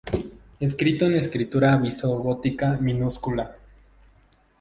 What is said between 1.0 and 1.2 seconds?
en